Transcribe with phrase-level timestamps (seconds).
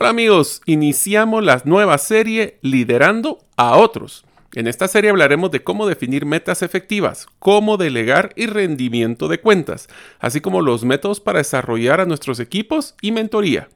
[0.00, 4.24] Hola amigos, iniciamos la nueva serie Liderando a otros.
[4.54, 9.88] En esta serie hablaremos de cómo definir metas efectivas, cómo delegar y rendimiento de cuentas,
[10.20, 13.70] así como los métodos para desarrollar a nuestros equipos y mentoría.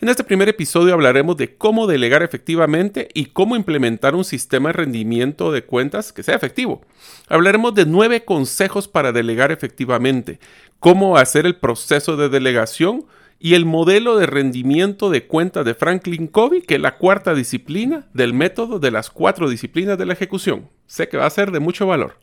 [0.00, 4.72] En este primer episodio hablaremos de cómo delegar efectivamente y cómo implementar un sistema de
[4.72, 6.80] rendimiento de cuentas que sea efectivo.
[7.28, 10.40] Hablaremos de nueve consejos para delegar efectivamente,
[10.80, 13.04] cómo hacer el proceso de delegación,
[13.40, 18.08] y el modelo de rendimiento de cuenta de Franklin Covey, que es la cuarta disciplina
[18.12, 20.68] del método de las cuatro disciplinas de la ejecución.
[20.86, 22.16] Sé que va a ser de mucho valor.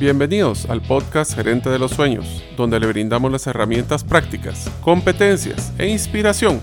[0.00, 5.88] Bienvenidos al podcast Gerente de los Sueños, donde le brindamos las herramientas prácticas, competencias e
[5.88, 6.62] inspiración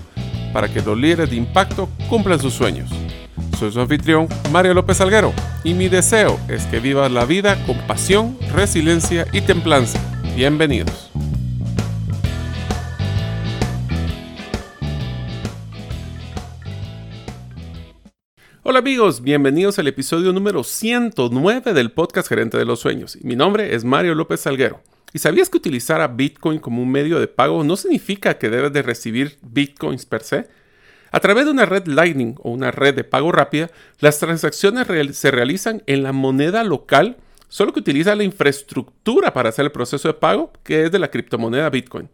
[0.52, 2.90] para que los líderes de impacto cumplan sus sueños.
[3.56, 5.32] Soy su anfitrión, Mario López Alguero,
[5.64, 10.00] y mi deseo es que vivas la vida con pasión, resiliencia y templanza.
[10.34, 11.10] Bienvenidos.
[18.62, 23.16] Hola amigos, bienvenidos al episodio número 109 del podcast Gerente de los Sueños.
[23.22, 24.82] Mi nombre es Mario López Salguero.
[25.12, 28.72] ¿Y sabías que utilizar a Bitcoin como un medio de pago no significa que debes
[28.72, 30.48] de recibir Bitcoins per se?
[31.10, 35.30] A través de una red Lightning o una red de pago rápida, las transacciones se
[35.30, 37.16] realizan en la moneda local,
[37.48, 41.10] solo que utiliza la infraestructura para hacer el proceso de pago, que es de la
[41.10, 42.08] criptomoneda Bitcoin.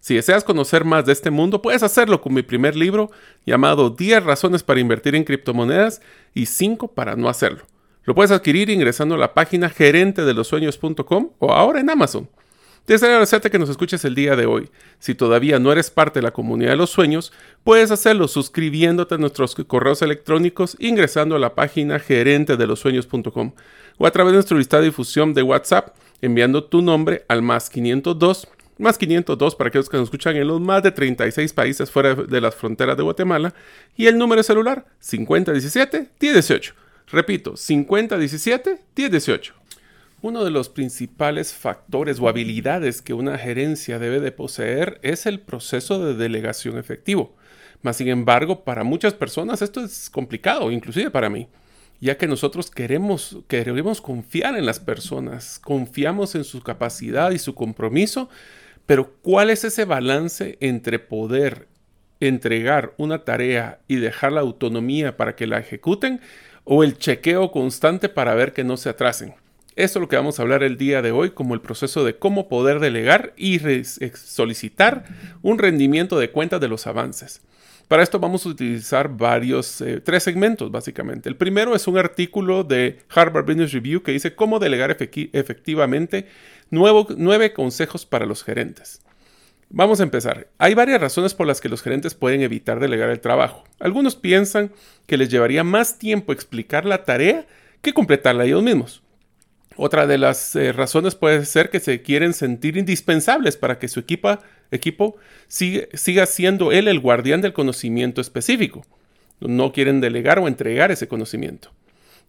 [0.00, 3.10] Si deseas conocer más de este mundo, puedes hacerlo con mi primer libro
[3.44, 6.00] llamado 10 razones para invertir en criptomonedas
[6.32, 7.66] y 5 para no hacerlo.
[8.04, 12.30] Lo puedes adquirir ingresando a la página gerentedelosueños.com o ahora en Amazon.
[12.86, 14.70] Deseo agradecerte que nos escuches el día de hoy.
[14.98, 19.18] Si todavía no eres parte de la comunidad de los sueños, puedes hacerlo suscribiéndote a
[19.18, 23.52] nuestros correos electrónicos ingresando a la página gerente de los sueños.com
[23.98, 27.70] o a través de nuestra lista de difusión de WhatsApp enviando tu nombre al más
[27.70, 28.48] 502
[28.80, 32.40] más 502 para aquellos que nos escuchan en los más de 36 países fuera de
[32.40, 33.54] las fronteras de Guatemala
[33.94, 36.74] y el número celular 5017 1018.
[37.12, 39.59] Repito, 5017 1018.
[40.22, 45.40] Uno de los principales factores o habilidades que una gerencia debe de poseer es el
[45.40, 47.34] proceso de delegación efectivo.
[47.80, 51.48] Mas, sin embargo, para muchas personas esto es complicado, inclusive para mí,
[52.02, 57.54] ya que nosotros queremos, queremos confiar en las personas, confiamos en su capacidad y su
[57.54, 58.28] compromiso,
[58.84, 61.66] pero ¿cuál es ese balance entre poder
[62.20, 66.20] entregar una tarea y dejar la autonomía para que la ejecuten
[66.64, 69.39] o el chequeo constante para ver que no se atrasen?
[69.80, 72.18] Esto es lo que vamos a hablar el día de hoy como el proceso de
[72.18, 73.58] cómo poder delegar y
[74.14, 75.04] solicitar
[75.40, 77.40] un rendimiento de cuenta de los avances.
[77.88, 81.30] Para esto vamos a utilizar varios, eh, tres segmentos básicamente.
[81.30, 86.26] El primero es un artículo de Harvard Business Review que dice cómo delegar efectivamente
[86.68, 89.00] nueve consejos para los gerentes.
[89.70, 90.48] Vamos a empezar.
[90.58, 93.64] Hay varias razones por las que los gerentes pueden evitar delegar el trabajo.
[93.78, 94.72] Algunos piensan
[95.06, 97.46] que les llevaría más tiempo explicar la tarea
[97.80, 99.02] que completarla ellos mismos.
[99.76, 104.00] Otra de las eh, razones puede ser que se quieren sentir indispensables para que su
[104.00, 105.16] equipo
[105.46, 108.84] siga, siendo él el guardián del conocimiento específico.
[109.40, 111.70] No quieren delegar o entregar ese conocimiento.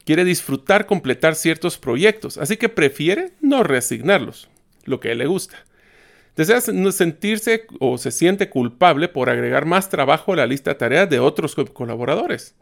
[0.05, 4.49] Quiere disfrutar completar ciertos proyectos, así que prefiere no reasignarlos,
[4.85, 5.57] lo que a él le gusta.
[6.35, 11.09] Desea sentirse o se siente culpable por agregar más trabajo a la lista de tareas
[11.09, 12.55] de otros colaboradores.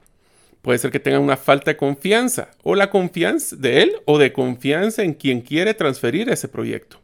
[0.62, 4.34] Puede ser que tenga una falta de confianza o la confianza de él o de
[4.34, 7.00] confianza en quien quiere transferir ese proyecto.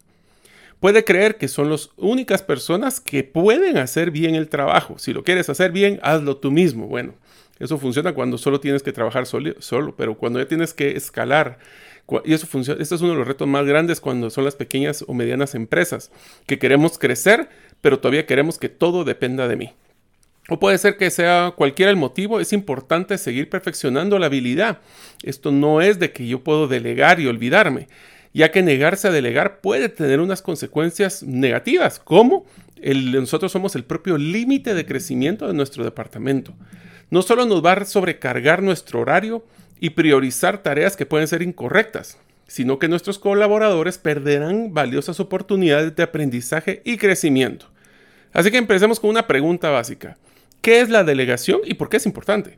[0.80, 5.00] Puede creer que son las únicas personas que pueden hacer bien el trabajo.
[5.00, 6.88] Si lo quieres hacer bien, hazlo tú mismo.
[6.88, 7.14] Bueno,
[7.60, 11.58] eso funciona cuando solo tienes que trabajar solo, solo pero cuando ya tienes que escalar,
[12.26, 15.04] y eso funciona, este es uno de los retos más grandes cuando son las pequeñas
[15.08, 16.12] o medianas empresas,
[16.46, 17.50] que queremos crecer,
[17.82, 19.74] pero todavía queremos que todo dependa de mí.
[20.48, 24.80] O puede ser que sea cualquiera el motivo, es importante seguir perfeccionando la habilidad.
[25.24, 27.88] Esto no es de que yo puedo delegar y olvidarme,
[28.32, 32.46] ya que negarse a delegar puede tener unas consecuencias negativas, como
[32.84, 36.54] nosotros somos el propio límite de crecimiento de nuestro departamento.
[37.10, 39.44] No solo nos va a sobrecargar nuestro horario
[39.80, 46.04] y priorizar tareas que pueden ser incorrectas, sino que nuestros colaboradores perderán valiosas oportunidades de
[46.04, 47.68] aprendizaje y crecimiento.
[48.32, 50.18] Así que empecemos con una pregunta básica.
[50.66, 52.58] ¿Qué es la delegación y por qué es importante?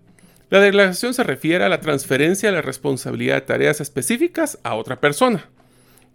[0.50, 5.01] La delegación se refiere a la transferencia de la responsabilidad de tareas específicas a otra
[5.01, 5.50] persona.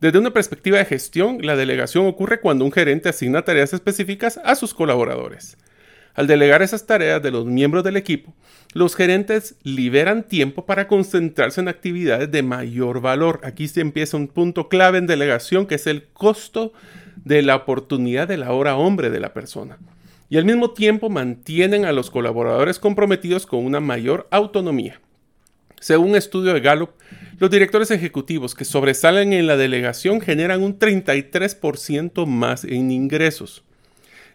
[0.01, 4.55] Desde una perspectiva de gestión, la delegación ocurre cuando un gerente asigna tareas específicas a
[4.55, 5.59] sus colaboradores.
[6.15, 8.33] Al delegar esas tareas de los miembros del equipo,
[8.73, 13.41] los gerentes liberan tiempo para concentrarse en actividades de mayor valor.
[13.43, 16.73] Aquí se empieza un punto clave en delegación que es el costo
[17.23, 19.77] de la oportunidad de la hora hombre de la persona.
[20.33, 24.99] Y al mismo tiempo mantienen a los colaboradores comprometidos con una mayor autonomía.
[25.79, 26.93] Según un estudio de Gallup,
[27.39, 33.63] los directores ejecutivos que sobresalen en la delegación generan un 33% más en ingresos.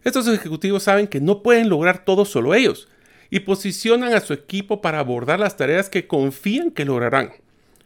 [0.04, 2.88] Estos ejecutivos saben que no pueden lograr todo solo ellos
[3.32, 7.32] y posicionan a su equipo para abordar las tareas que confían que lograrán,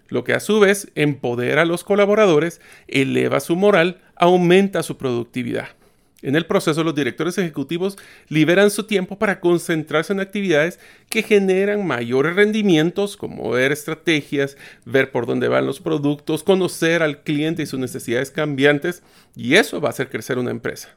[0.10, 2.60] lo que a su vez empodera a los colaboradores,
[2.90, 5.70] eleva su moral, aumenta su productividad.
[6.22, 7.98] En el proceso, los directores ejecutivos
[8.30, 10.80] liberan su tiempo para concentrarse en actividades
[11.10, 17.24] que generan mayores rendimientos, como ver estrategias, ver por dónde van los productos, conocer al
[17.24, 19.02] cliente y sus necesidades cambiantes,
[19.36, 20.96] y eso va a hacer crecer una empresa.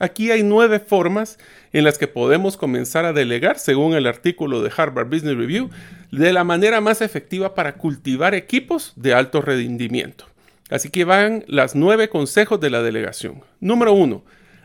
[0.00, 1.38] Aquí hay nueve formas
[1.72, 5.70] en las que podemos comenzar a delegar, según el artículo de Harvard Business Review,
[6.10, 10.26] de la manera más efectiva para cultivar equipos de alto rendimiento.
[10.68, 13.42] Así que van las nueve consejos de la delegación.
[13.60, 14.24] Número uno,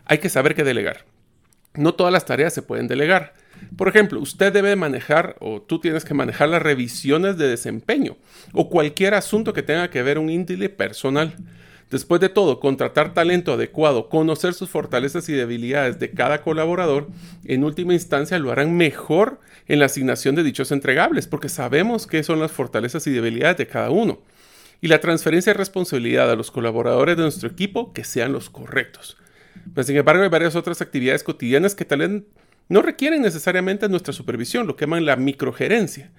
[0.09, 1.05] hay que saber qué delegar.
[1.75, 3.35] No todas las tareas se pueden delegar.
[3.77, 8.17] Por ejemplo, usted debe manejar o tú tienes que manejar las revisiones de desempeño
[8.51, 11.35] o cualquier asunto que tenga que ver un índice personal.
[11.91, 17.07] Después de todo, contratar talento adecuado, conocer sus fortalezas y debilidades de cada colaborador,
[17.45, 22.23] en última instancia lo harán mejor en la asignación de dichos entregables, porque sabemos qué
[22.23, 24.19] son las fortalezas y debilidades de cada uno.
[24.81, 29.15] Y la transferencia de responsabilidad a los colaboradores de nuestro equipo que sean los correctos.
[29.73, 32.23] Pero sin embargo, hay varias otras actividades cotidianas que tal vez
[32.69, 36.11] no requieren necesariamente nuestra supervisión, lo que llaman la microgerencia.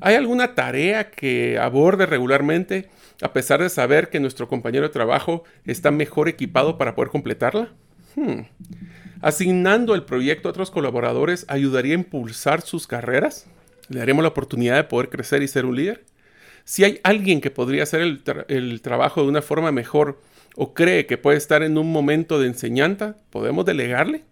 [0.00, 2.88] ¿Hay alguna tarea que aborde regularmente
[3.22, 7.72] a pesar de saber que nuestro compañero de trabajo está mejor equipado para poder completarla?
[8.14, 8.42] Hmm.
[9.22, 13.46] Asignando el proyecto a otros colaboradores ayudaría a impulsar sus carreras.
[13.88, 16.04] ¿Le daremos la oportunidad de poder crecer y ser un líder?
[16.64, 20.20] Si hay alguien que podría hacer el, el trabajo de una forma mejor
[20.56, 24.24] o cree que puede estar en un momento de enseñanza, ¿podemos delegarle?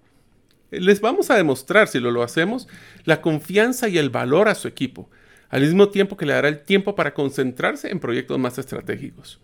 [0.71, 2.67] Les vamos a demostrar, si lo, lo hacemos,
[3.05, 5.09] la confianza y el valor a su equipo
[5.55, 9.41] al mismo tiempo que le dará el tiempo para concentrarse en proyectos más estratégicos.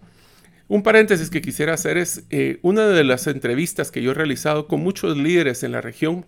[0.67, 4.67] Un paréntesis que quisiera hacer es eh, una de las entrevistas que yo he realizado
[4.67, 6.27] con muchos líderes en la región.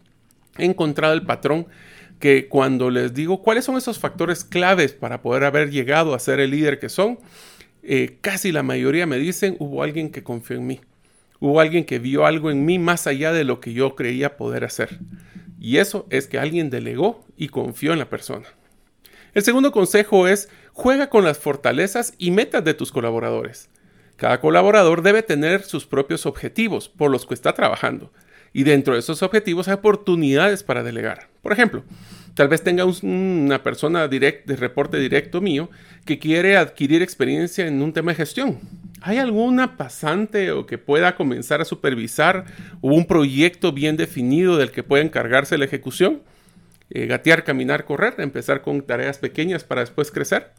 [0.56, 1.66] He encontrado el patrón
[2.20, 6.38] que cuando les digo cuáles son esos factores claves para poder haber llegado a ser
[6.38, 7.18] el líder que son,
[7.82, 10.80] eh, casi la mayoría me dicen hubo alguien que confió en mí.
[11.40, 14.64] Hubo alguien que vio algo en mí más allá de lo que yo creía poder
[14.64, 15.00] hacer.
[15.58, 18.46] Y eso es que alguien delegó y confió en la persona.
[19.34, 23.70] El segundo consejo es juega con las fortalezas y metas de tus colaboradores.
[24.16, 28.12] Cada colaborador debe tener sus propios objetivos por los que está trabajando.
[28.52, 31.28] Y dentro de esos objetivos hay oportunidades para delegar.
[31.42, 31.82] Por ejemplo,
[32.34, 35.70] tal vez tenga una persona de reporte directo mío
[36.04, 38.58] que quiere adquirir experiencia en un tema de gestión.
[39.00, 42.44] ¿Hay alguna pasante o que pueda comenzar a supervisar
[42.80, 46.22] un proyecto bien definido del que pueda encargarse la ejecución?
[46.90, 50.50] Eh, gatear, caminar, correr, empezar con tareas pequeñas para después crecer.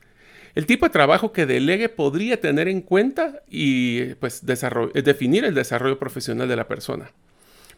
[0.55, 5.55] El tipo de trabajo que delegue podría tener en cuenta y pues eh, definir el
[5.55, 7.11] desarrollo profesional de la persona.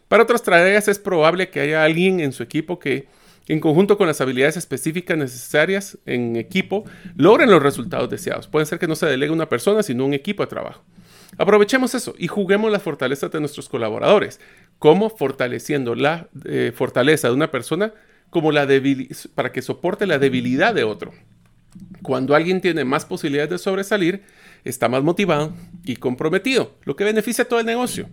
[0.08, 3.06] Para otras tareas es probable que haya alguien en su equipo que,
[3.48, 6.84] en conjunto con las habilidades específicas necesarias en equipo,
[7.16, 8.48] logren los resultados deseados.
[8.48, 10.82] Puede ser que no se delegue una persona, sino un equipo de trabajo.
[11.38, 14.40] Aprovechemos eso y juguemos las fortalezas de nuestros colaboradores.
[14.78, 15.10] ¿Cómo?
[15.10, 17.92] Fortaleciendo la eh, fortaleza de una persona
[18.30, 18.66] como la
[19.34, 21.12] para que soporte la debilidad de otro.
[22.02, 24.22] Cuando alguien tiene más posibilidades de sobresalir,
[24.64, 25.52] está más motivado
[25.84, 28.08] y comprometido, lo que beneficia a todo el negocio.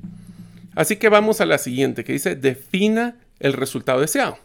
[0.76, 4.38] Así que vamos a la siguiente, que dice, defina el resultado deseado.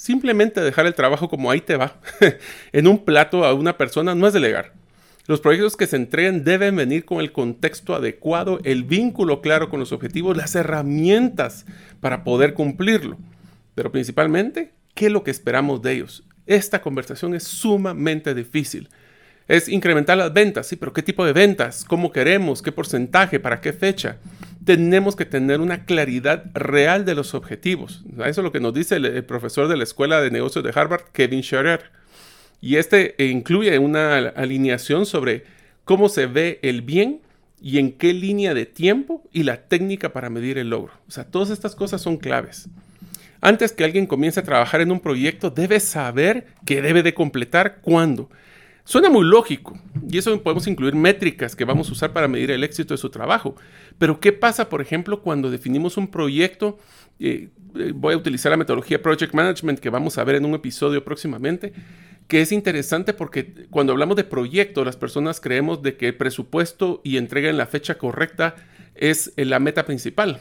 [0.00, 2.00] Simplemente dejar el trabajo como ahí te va
[2.72, 4.72] en un plato a una persona no es delegar.
[5.26, 9.78] Los proyectos que se entreguen deben venir con el contexto adecuado, el vínculo claro con
[9.78, 11.66] los objetivos, las herramientas
[12.00, 13.18] para poder cumplirlo.
[13.74, 16.24] Pero principalmente qué es lo que esperamos de ellos.
[16.46, 18.88] Esta conversación es sumamente difícil.
[19.48, 21.84] Es incrementar las ventas, sí, pero ¿qué tipo de ventas?
[21.84, 22.62] ¿Cómo queremos?
[22.62, 23.38] ¿Qué porcentaje?
[23.38, 24.16] ¿Para qué fecha?
[24.64, 28.04] Tenemos que tener una claridad real de los objetivos.
[28.18, 31.04] Eso es lo que nos dice el, profesor de la Escuela de Negocios de Harvard,
[31.12, 31.90] Kevin Scherer.
[32.60, 35.44] Y este incluye una alineación sobre
[35.84, 37.20] cómo se ve el bien
[37.60, 40.92] y en qué línea de tiempo y la técnica para medir el logro.
[41.08, 42.68] O sea, todas estas cosas son claves.
[43.40, 47.78] Antes que alguien comience a trabajar en un proyecto, debe saber que debe de completar
[47.80, 48.28] cuándo.
[48.90, 49.78] Suena muy lógico
[50.10, 53.08] y eso podemos incluir métricas que vamos a usar para medir el éxito de su
[53.08, 53.54] trabajo.
[53.98, 56.76] Pero ¿qué pasa, por ejemplo, cuando definimos un proyecto?
[57.20, 60.54] Eh, eh, voy a utilizar la metodología Project Management que vamos a ver en un
[60.54, 61.72] episodio próximamente,
[62.26, 67.00] que es interesante porque cuando hablamos de proyecto, las personas creemos de que el presupuesto
[67.04, 68.56] y entrega en la fecha correcta
[68.96, 70.40] es la meta principal.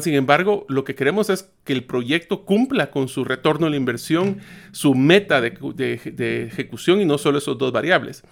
[0.00, 3.76] Sin embargo, lo que queremos es que el proyecto cumpla con su retorno a la
[3.76, 4.40] inversión,
[4.72, 8.22] su meta de, ejecución y no solo esos dos variables.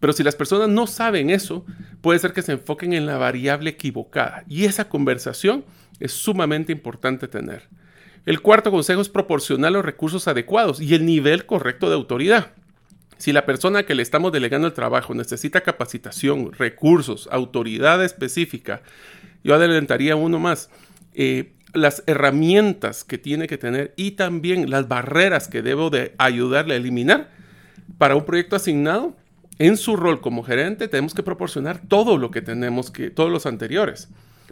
[0.00, 1.66] Pero si las personas no saben eso,
[2.00, 4.44] puede ser que se enfoquen en la variable equivocada.
[4.48, 5.64] Y esa conversación
[6.00, 7.68] es sumamente importante tener.
[8.24, 12.52] El cuarto consejo es proporcionar los recursos adecuados y el nivel correcto de autoridad.
[13.18, 18.82] Si la persona que le estamos delegando el trabajo necesita capacitación, recursos, autoridad específica,
[19.44, 20.70] yo adelantaría uno más,
[21.14, 26.74] eh, las herramientas que tiene que tener y también las barreras que debo de ayudarle
[26.74, 27.30] a eliminar
[27.98, 29.16] para un proyecto asignado,
[29.58, 33.46] en su rol como gerente tenemos que proporcionar todo lo que tenemos que, todos los
[33.46, 34.08] anteriores.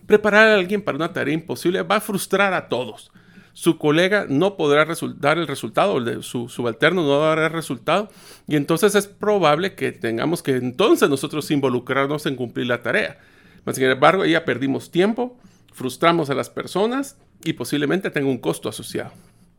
[0.07, 3.11] Preparar a alguien para una tarea imposible va a frustrar a todos.
[3.52, 4.87] Su colega no podrá
[5.19, 8.09] dar el resultado, el su subalterno no dará el resultado,
[8.49, 13.19] y entonces es probable que tengamos que entonces nosotros involucrarnos en cumplir la tarea.
[13.73, 15.38] sin embargo, ya perdimos tiempo,
[15.72, 19.12] frustramos a las personas y posiblemente tenga un costo asociado.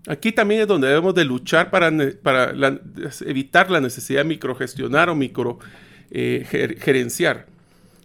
[0.08, 1.92] Aquí también es donde debemos de luchar para,
[2.22, 2.54] para
[3.22, 5.60] evitar la necesidad de microgestionar o micro
[6.12, 6.46] eh.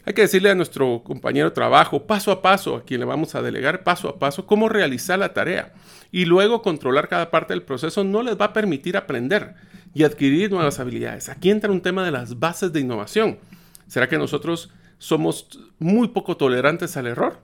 [0.04, 3.34] Hay que decirle a nuestro compañero de trabajo paso a paso, a quien le vamos
[3.34, 5.74] a delegar paso a paso, cómo realizar la tarea.
[6.10, 9.54] Y luego controlar cada parte del proceso no les va a permitir aprender
[9.92, 11.28] y adquirir nuevas habilidades.
[11.28, 13.38] Aquí entra un tema de las bases de innovación.
[13.86, 17.40] ¿Será que nosotros somos muy poco tolerantes al error?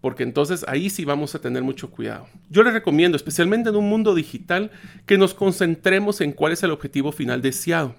[0.00, 2.26] Porque entonces ahí sí vamos a tener mucho cuidado.
[2.48, 4.70] Yo les recomiendo, especialmente en un mundo digital,
[5.06, 7.94] que nos concentremos en cuál es el objetivo final deseado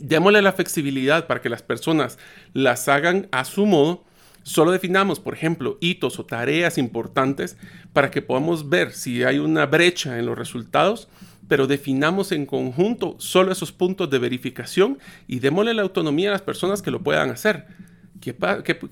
[0.00, 2.18] démosle la flexibilidad para que las personas
[2.52, 4.04] las hagan a su modo.
[4.42, 7.56] Solo definamos, por ejemplo, hitos o tareas importantes
[7.92, 11.08] para que podamos ver si hay una brecha en los resultados,
[11.48, 16.42] pero definamos en conjunto solo esos puntos de verificación y démosle la autonomía a las
[16.42, 17.66] personas que lo puedan hacer.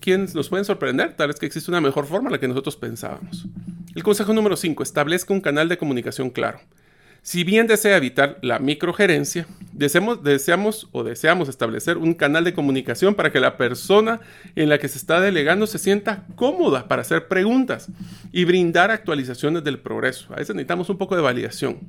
[0.01, 1.15] ¿Quién nos pueden sorprender?
[1.15, 3.47] Tal vez que existe una mejor forma de la que nosotros pensábamos.
[3.95, 4.83] El consejo número 5.
[4.83, 6.61] Establezca un canal de comunicación claro.
[7.23, 13.17] Si bien desea evitar la microgerencia, deseamos, deseamos o deseamos establecer un canal de comunicación
[13.17, 14.21] para que la persona
[14.55, 17.89] en la que se está delegando se sienta cómoda para hacer preguntas
[18.31, 20.33] y brindar actualizaciones del progreso.
[20.33, 21.81] A veces necesitamos un poco de validación.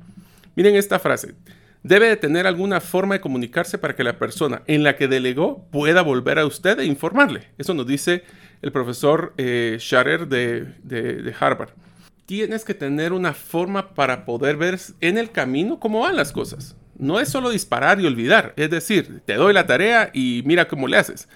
[0.56, 1.36] Miren esta frase.
[1.82, 5.66] Debe de tener alguna forma de comunicarse para que la persona en la que delegó
[5.70, 7.48] pueda volver a usted e informarle.
[7.56, 8.24] Eso nos dice
[8.62, 11.70] el profesor eh, de Harvard
[12.28, 16.76] tienes que tener una forma para poder ver en el camino cómo van las cosas.
[16.98, 20.88] No es solo disparar y olvidar, es decir, te doy la tarea y mira cómo
[20.88, 21.26] le haces.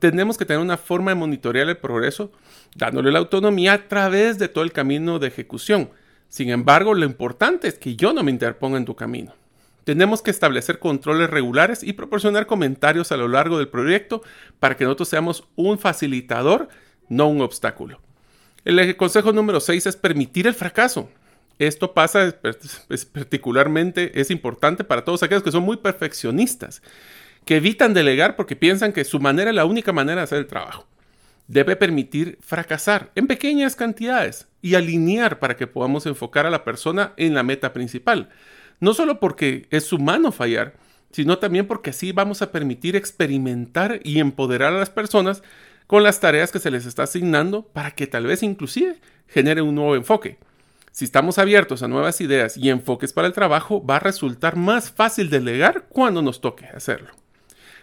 [0.00, 2.30] Tenemos que tener una forma de monitorear el progreso,
[2.76, 5.88] dándole la autonomía a través de todo el camino de ejecución.
[6.28, 9.32] Sin embargo, lo importante es que yo no me interponga en tu camino.
[9.84, 14.22] Tenemos que establecer controles regulares y proporcionar comentarios a lo largo del proyecto
[14.58, 16.68] para que nosotros seamos un facilitador,
[17.08, 18.00] no un obstáculo.
[18.64, 21.10] El consejo número 6 es permitir el fracaso.
[21.58, 22.34] Esto pasa
[23.12, 26.82] particularmente, es importante para todos aquellos que son muy perfeccionistas,
[27.44, 30.46] que evitan delegar porque piensan que su manera es la única manera de hacer el
[30.46, 30.86] trabajo.
[31.46, 37.12] Debe permitir fracasar en pequeñas cantidades y alinear para que podamos enfocar a la persona
[37.18, 38.30] en la meta principal.
[38.80, 40.74] No solo porque es humano fallar,
[41.10, 45.42] sino también porque así vamos a permitir experimentar y empoderar a las personas
[45.86, 48.96] con las tareas que se les está asignando para que tal vez inclusive
[49.28, 50.38] genere un nuevo enfoque.
[50.90, 54.90] Si estamos abiertos a nuevas ideas y enfoques para el trabajo, va a resultar más
[54.90, 57.10] fácil delegar cuando nos toque hacerlo.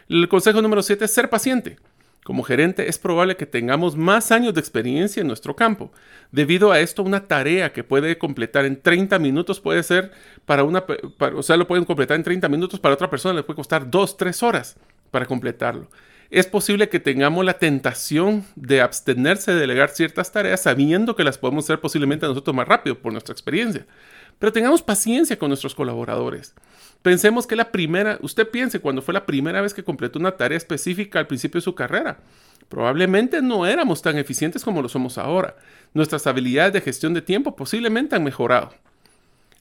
[0.08, 1.78] El consejo número 7 es ser paciente.
[2.24, 5.92] Como gerente es probable que tengamos más años de experiencia en nuestro campo.
[6.32, 10.12] Debido a esto, una tarea que puede completar en 30 minutos puede ser
[10.46, 10.86] para una,
[11.36, 14.18] o sea, lo pueden completar en 30 minutos, para otra persona le puede costar 2,
[14.18, 14.78] 3 horas
[15.10, 15.90] para completarlo
[16.32, 21.38] es posible que tengamos la tentación de abstenerse de delegar ciertas tareas sabiendo que las
[21.38, 23.86] podemos hacer posiblemente nosotros más rápido por nuestra experiencia.
[24.42, 26.56] Pero tengamos paciencia con nuestros colaboradores.
[27.04, 30.58] Pensemos que la primera, usted piense cuando fue la primera vez que completó una tarea
[30.58, 32.18] específica al principio de su carrera.
[32.68, 35.58] Probablemente no éramos tan eficientes como lo somos ahora.
[35.94, 38.74] Nuestras habilidades de gestión de tiempo posiblemente han mejorado.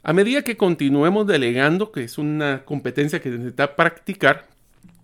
[0.02, 4.46] A medida que continuemos delegando, que es una competencia que necesita practicar,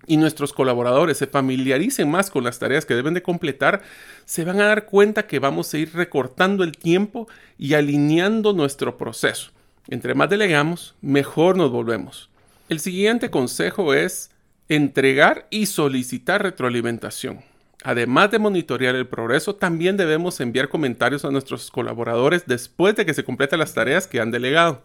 [0.07, 3.83] y nuestros colaboradores se familiaricen más con las tareas que deben de completar,
[4.25, 7.29] se van a dar cuenta que vamos a ir recortando el tiempo
[7.59, 9.51] y alineando nuestro proceso.
[9.89, 12.29] Entre más delegamos, mejor nos volvemos.
[12.69, 14.31] El siguiente consejo es
[14.69, 17.41] entregar y solicitar retroalimentación.
[17.85, 23.15] Además de monitorear el progreso, también debemos enviar comentarios a nuestros colaboradores después de que
[23.15, 24.83] se completen las tareas que han delegado.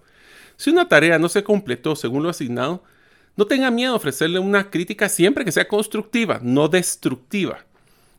[0.56, 2.84] Si una tarea no se completó según lo asignado,
[3.36, 7.66] no tenga miedo a ofrecerle una crítica siempre que sea constructiva, no destructiva.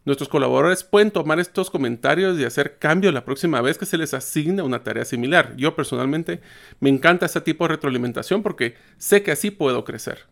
[0.04, 4.14] Nuestros colaboradores pueden tomar estos comentarios y hacer cambios la próxima vez que se les
[4.14, 5.54] asigna una tarea similar.
[5.56, 6.40] Yo personalmente
[6.80, 10.26] me encanta este tipo de retroalimentación porque sé que así puedo crecer.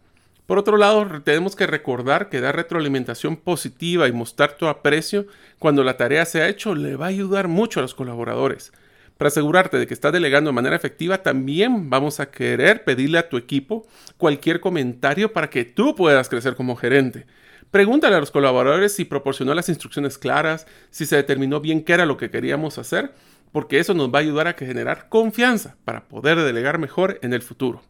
[0.47, 5.29] Por otro lado, tenemos que recordar que dar retroalimentación positiva y mostrar tu aprecio
[5.61, 8.73] cuando la tarea se ha hecho le va a ayudar mucho a los colaboradores.
[9.19, 13.29] Para asegurarte de que estás delegando de manera efectiva, también vamos a querer pedirle a
[13.29, 13.87] tu equipo
[14.17, 17.27] cualquier comentario para que tú puedas crecer como gerente.
[17.71, 22.05] Pregúntale a los colaboradores si proporcionó las instrucciones claras, si se determinó bien qué era
[22.05, 23.15] lo que queríamos hacer,
[23.53, 27.43] porque eso nos va a ayudar a generar confianza para poder delegar mejor en el
[27.43, 27.83] futuro.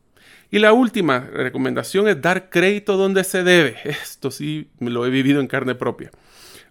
[0.50, 3.76] Y la última recomendación es dar crédito donde se debe.
[3.84, 6.10] Esto sí lo he vivido en carne propia.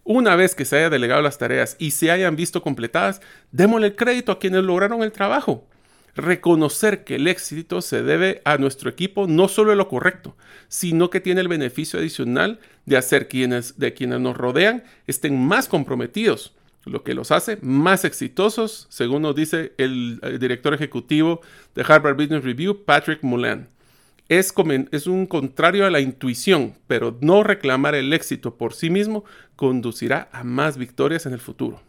[0.04, 3.96] Una vez que se haya delegado las tareas y se hayan visto completadas, démosle el
[3.96, 5.68] crédito a quienes lograron el trabajo.
[6.16, 10.36] Reconocer que el éxito se debe a nuestro equipo no solo es lo correcto,
[10.68, 15.68] sino que tiene el beneficio adicional de hacer quienes, de quienes nos rodean estén más
[15.68, 16.54] comprometidos,
[16.86, 21.42] lo que los hace más exitosos, según nos dice el, director ejecutivo
[21.76, 23.70] de Harvard Business Review, Patrick Mulan.
[24.28, 24.54] Es,
[25.08, 29.24] un contrario a la intuición, pero no reclamar el éxito por sí mismo
[29.56, 31.82] conducirá a más victorias en el futuro.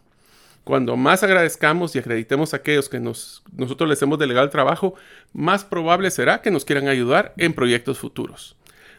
[0.63, 4.93] Cuando más agradezcamos y acreditemos a aquellos que nosotros les hemos delegado el trabajo,
[5.33, 8.55] más probable será que nos quieran ayudar en proyectos futuros.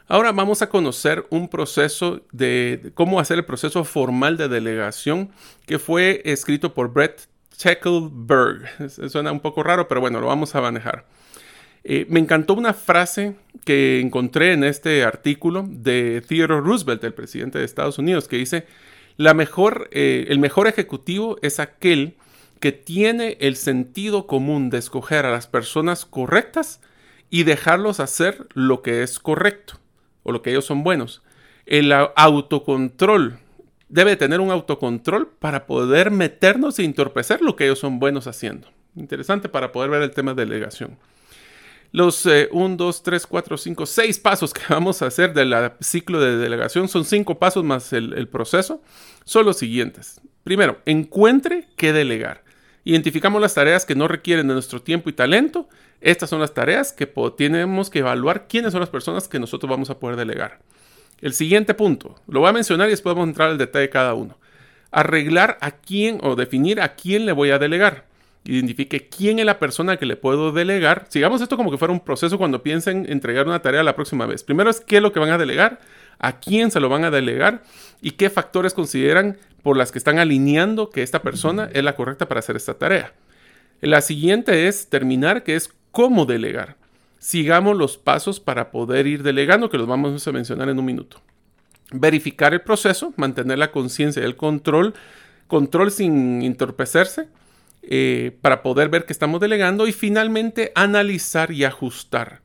[0.09, 5.31] Ahora vamos a conocer un proceso de, cómo hacer el proceso formal de delegación
[5.65, 8.91] que fue escrito por Brett Tekelberg.
[9.09, 11.07] Suena un poco raro, pero bueno, lo vamos a manejar.
[11.85, 17.59] Eh, me encantó una frase que encontré en este artículo de Theodore Roosevelt, el presidente
[17.59, 18.67] de Estados Unidos, que dice,
[19.17, 22.17] la mejor, eh, el mejor ejecutivo es aquel
[22.61, 26.81] que tiene el sentido común de escoger a las personas correctas
[27.29, 29.81] y dejarlos hacer lo que es correcto
[30.23, 31.23] o lo que ellos son buenos.
[31.67, 33.39] El autocontrol
[33.89, 38.69] debe tener un autocontrol para poder meternos e entorpecer lo que ellos son buenos haciendo.
[38.97, 40.99] Interesante para poder ver el tema de delegación.
[41.93, 46.37] Los 1, 2, 3, 4, 5, 6 pasos que vamos a hacer del ciclo de
[46.37, 48.83] delegación son 5 pasos más el, el proceso.
[49.25, 50.21] Son los siguientes.
[50.43, 52.43] Primero, encuentre qué delegar.
[52.85, 55.69] Identificamos las tareas que no requieren de nuestro tiempo y talento
[56.03, 59.89] estas son las tareas que tenemos que evaluar quiénes son las personas que nosotros vamos
[59.89, 60.59] a poder delegar.
[61.21, 63.91] El siguiente punto, lo voy a mencionar y después vamos a entrar al detalle de
[63.91, 64.37] cada uno.
[64.91, 68.07] Arreglar a quién o definir a quién le voy a delegar.
[68.45, 71.07] Identifique quién es la persona que le puedo delegar.
[71.09, 74.43] Sigamos esto como que fuera un proceso cuando piensen entregar una tarea la próxima vez.
[74.43, 75.79] Primero es qué es lo que van a delegar,
[76.19, 77.63] a quién se lo van a delegar
[78.01, 82.27] y qué factores consideran por las que están alineando que esta persona es la correcta
[82.27, 83.13] para hacer esta tarea.
[83.81, 86.77] La siguiente es terminar, que es cómo delegar.
[87.19, 91.21] Sigamos los pasos para poder ir delegando, que los vamos a mencionar en un minuto.
[91.93, 94.95] Verificar el proceso, mantener la conciencia y el control,
[95.47, 97.29] control sin entorpecerse,
[97.83, 102.41] eh, para poder ver que estamos delegando y finalmente analizar y ajustar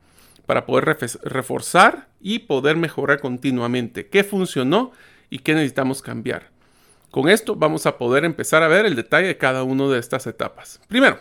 [0.46, 4.92] para poder reforzar y poder mejorar continuamente qué funcionó
[5.28, 6.50] y qué necesitamos cambiar.
[7.10, 10.26] Con esto vamos a poder empezar a ver el detalle de cada una de estas
[10.26, 10.80] etapas.
[10.88, 11.18] Primero,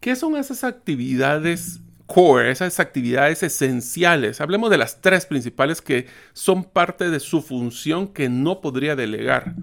[0.00, 4.40] ¿Qué son esas actividades core, esas actividades esenciales?
[4.40, 9.54] Hablemos de las tres principales que son parte de su función que no podría delegar.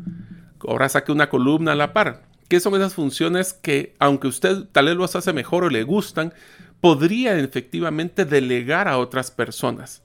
[0.59, 2.21] Ahora saque una columna a la par.
[2.47, 6.33] ¿Qué son esas funciones que, aunque usted tal vez los hace mejor o le gustan,
[6.79, 10.01] podría efectivamente delegar a otras personas?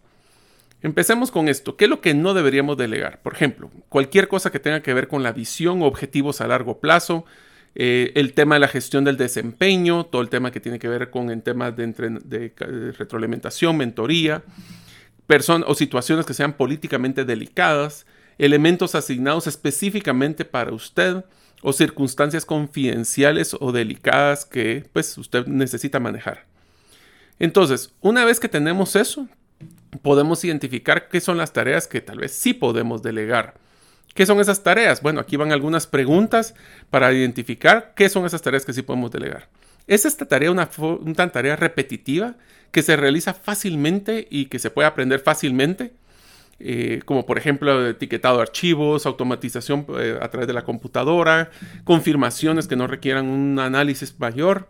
[0.83, 1.77] Empecemos con esto.
[1.77, 3.23] ¿Qué es lo que no deberíamos delegar?
[3.23, 6.81] Por ejemplo, cualquier cosa que tenga que ver con la visión o objetivos a largo
[6.81, 7.25] plazo,
[7.77, 11.11] eh, el tema de la gestión del desempeño, todo el tema que tiene que ver
[11.11, 12.53] con el tema de,
[12.99, 14.43] retroalimentación, mentoría,
[15.67, 18.05] o situaciones que sean políticamente delicadas,
[18.37, 21.25] elementos asignados específicamente para usted
[21.63, 26.45] o circunstancias confidenciales o delicadas que pues usted necesita manejar.
[27.39, 29.29] Entonces, una vez que tenemos eso,
[30.03, 33.55] podemos identificar qué son las tareas que tal vez sí podemos delegar
[34.15, 35.01] ¿Qué son esas tareas?
[35.01, 36.55] Bueno, aquí van algunas preguntas
[36.91, 39.49] para identificar qué son esas tareas que sí podemos delegar.
[39.87, 42.37] ¿Es esta tarea una, tarea repetitiva
[42.71, 45.93] que se realiza fácilmente y que se puede aprender fácilmente?
[46.65, 51.51] Eh, como por ejemplo etiquetado de archivos, automatización eh, a través de la computadora,
[51.83, 54.69] confirmaciones que no requieran un análisis mayor.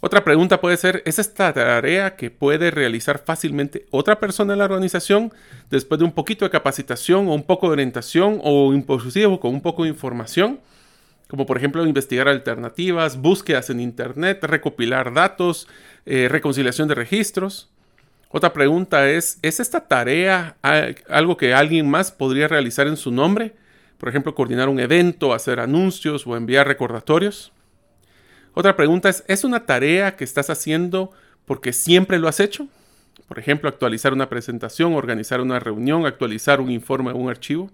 [0.00, 4.64] Otra pregunta puede ser, ¿es esta tarea que puede realizar fácilmente otra persona en la
[4.64, 5.32] organización
[5.70, 9.60] después de un poquito de capacitación o un poco de orientación o inclusive con un
[9.60, 10.58] poco de información?
[11.28, 15.68] Como por ejemplo investigar alternativas, búsquedas en Internet, recopilar datos,
[16.04, 17.70] eh, reconciliación de registros.
[18.30, 20.56] Otra pregunta es, ¿es esta tarea
[21.08, 23.54] algo que alguien más podría realizar en su nombre?
[23.98, 27.52] Por ejemplo, coordinar un evento, hacer anuncios o enviar recordatorios.
[28.52, 31.12] Otra pregunta es, ¿es una tarea que estás haciendo
[31.44, 32.68] porque siempre lo has hecho?
[33.28, 37.70] Por ejemplo, actualizar una presentación, organizar una reunión, actualizar un informe o un archivo.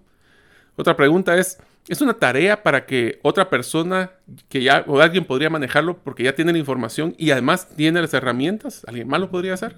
[0.75, 4.11] Otra pregunta es, ¿es una tarea para que otra persona
[4.49, 8.13] que ya o alguien podría manejarlo porque ya tiene la información y además tiene las
[8.13, 8.83] herramientas?
[8.87, 9.75] ¿Alguien más lo podría hacer?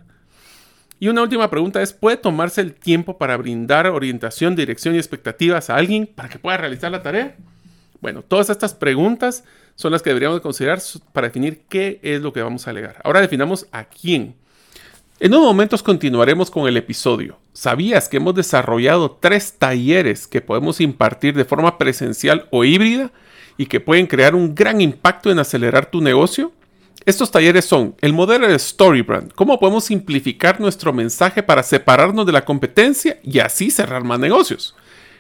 [0.99, 5.69] Y una última pregunta es, ¿puede tomarse el tiempo para brindar orientación, dirección y expectativas
[5.69, 7.36] a alguien para que pueda realizar la tarea?
[8.01, 9.43] Bueno, todas estas preguntas
[9.75, 10.79] son las que deberíamos considerar
[11.12, 13.01] para definir qué es lo que vamos a alegar.
[13.03, 14.36] Ahora definamos a quién.
[15.19, 17.39] En unos momentos continuaremos con el episodio.
[17.53, 23.12] ¿Sabías que hemos desarrollado tres talleres que podemos impartir de forma presencial o híbrida
[23.58, 26.51] y que pueden crear un gran impacto en acelerar tu negocio?
[27.06, 32.32] Estos talleres son el modelo de Storybrand, cómo podemos simplificar nuestro mensaje para separarnos de
[32.32, 34.76] la competencia y así cerrar más negocios.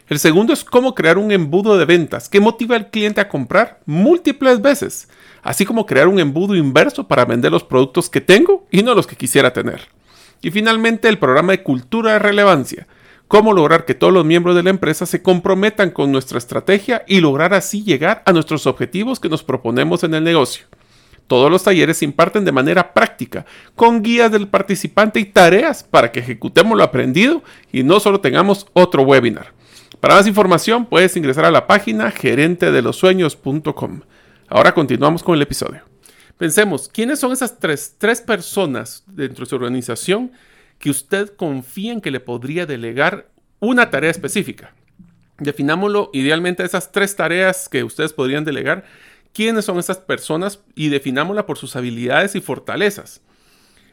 [0.07, 3.79] El segundo es cómo crear un embudo de ventas que motiva al cliente a comprar
[3.85, 5.07] múltiples veces
[5.45, 9.05] así como crear un embudo inverso para vender los productos que tengo y no los
[9.05, 9.87] que quisiera tener.
[10.41, 12.87] Y finalmente el programa de cultura de relevancia,
[13.27, 17.21] cómo lograr que todos los miembros de la empresa se comprometan con nuestra estrategia y
[17.21, 20.65] lograr así llegar a nuestros objetivos que nos proponemos en el negocio.
[21.27, 26.11] Todos los talleres se imparten de manera práctica, con guías del participante y tareas para
[26.11, 29.53] que ejecutemos lo aprendido y no solo tengamos otro webinar.
[29.99, 34.01] Para más información puedes ingresar a la página gerentedelosueños.com.
[34.47, 35.81] Ahora continuamos con el episodio.
[36.37, 40.31] Pensemos, ¿quiénes son esas tres, tres personas dentro de su organización
[40.77, 44.75] que usted confía en que le podría delegar una tarea específica?
[45.37, 48.85] Definámoslo idealmente esas tres tareas que ustedes podrían delegar.
[49.35, 50.61] ¿Quiénes son esas personas?
[50.75, 53.19] Y definámosla por sus habilidades y fortalezas.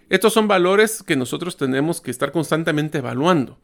[0.08, 3.58] Estos son valores que nosotros tenemos que estar constantemente evaluando.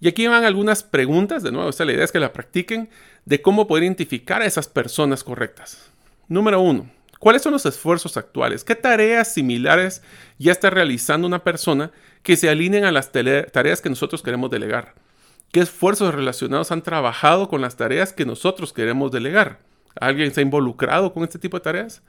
[0.00, 2.90] Y aquí van algunas preguntas, de nuevo, esta la idea es que la practiquen,
[3.24, 5.92] de cómo poder identificar a esas personas correctas.
[6.26, 8.64] Número uno, ¿cuáles son los esfuerzos actuales?
[8.64, 10.02] ¿Qué tareas similares
[10.40, 11.92] ya está realizando una persona
[12.24, 14.94] que se alineen a las tareas que nosotros queremos delegar?
[15.52, 19.60] ¿Qué esfuerzos relacionados han trabajado con las tareas que nosotros queremos delegar?
[20.00, 22.02] ¿Alguien ha involucrado con este tipo de tareas?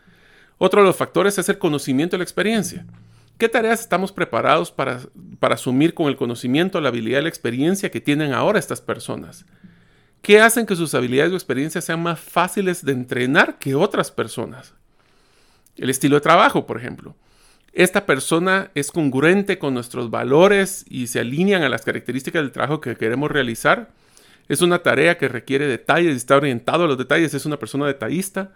[0.58, 2.86] Otro de los factores es el conocimiento y la experiencia.
[3.38, 5.00] ¿Qué tareas estamos preparados para,
[5.40, 9.46] para asumir con el conocimiento, la habilidad y la experiencia que tienen ahora estas personas?
[10.24, 14.74] ¿Qué hacen que sus habilidades o experiencias sean más fáciles de entrenar que otras personas.
[15.76, 17.18] El estilo de trabajo, por ejemplo.
[17.74, 22.80] Esta persona es congruente con nuestros valores y se alinean a las características del trabajo
[22.80, 23.90] que queremos realizar.
[24.50, 27.34] Es una tarea que requiere detalles está orientado a los detalles.
[27.34, 28.52] Es una persona detallista.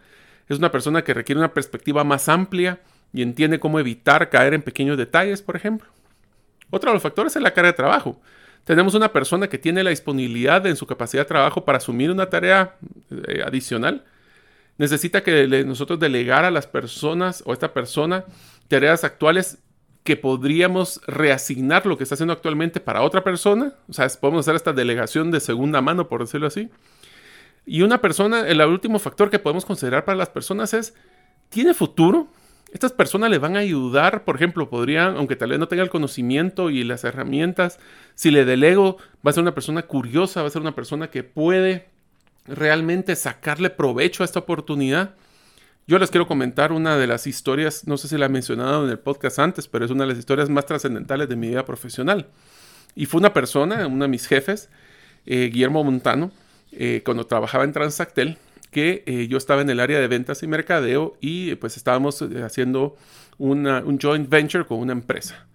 [0.49, 2.79] Es una persona que requiere una perspectiva más amplia
[3.13, 5.87] y entiende cómo evitar caer en pequeños detalles, por ejemplo.
[6.69, 8.21] Otro de los factores es la carga de trabajo
[8.67, 12.29] tenemos una persona que tiene la disponibilidad en su capacidad de trabajo para asumir una
[12.29, 12.75] tarea
[13.09, 14.03] eh, adicional.
[14.77, 18.25] Necesita que nosotros delegar a las personas o a esta persona
[18.67, 19.59] tareas actuales
[20.07, 23.73] que podríamos reasignar lo que está haciendo actualmente para otra persona.
[23.89, 26.69] O sea, podemos hacer esta delegación de segunda mano, por decirlo así.
[27.65, 30.93] Y una persona, el último factor que podemos considerar para las personas es,
[31.49, 32.29] ¿tiene futuro?
[32.71, 35.89] Estas personas le van a ayudar, por ejemplo, podrían, aunque tal vez no tenga el
[35.89, 37.77] conocimiento y las herramientas,
[38.15, 41.23] si le delego, va a ser una persona curiosa, va a ser una persona que
[41.23, 41.89] puede
[42.45, 45.15] realmente sacarle provecho a esta oportunidad.
[45.89, 48.91] Yo les quiero comentar una de las historias, no sé si la he mencionado en
[48.91, 52.27] el podcast antes, pero es una de las historias más trascendentales de mi vida profesional.
[52.93, 54.69] Y fue una persona, uno de mis jefes,
[55.25, 56.31] eh, Guillermo Montano,
[56.73, 58.37] eh, cuando trabajaba en Transactel,
[58.69, 62.97] que eh, yo estaba en el área de ventas y mercadeo y pues estábamos haciendo
[63.37, 65.46] un joint venture con una empresa.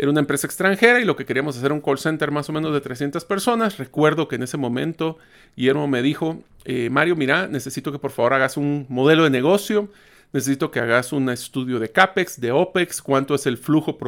[0.00, 2.72] Era una empresa extranjera y lo que queríamos hacer un call center más o menos
[2.72, 3.76] de 300 personas.
[3.76, 5.18] Recuerdo que en ese momento
[5.58, 9.90] Guillermo me dijo, eh, Mario, mira, necesito que por favor hagas un modelo de negocio,
[10.32, 13.98] necesito que hagas un estudio de CAPEX, de OPEX, cuánto es el flujo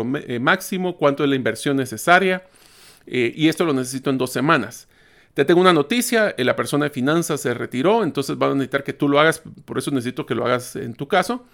[0.40, 2.42] máximo, cuánto es la inversión necesaria.
[3.04, 4.88] y esto lo necesito en dos semanas.
[5.34, 8.82] Te tengo una noticia, eh, la persona de finanzas se retiró, entonces van a necesitar
[8.82, 11.44] que tú lo hagas, por eso necesito que lo hagas en tu caso.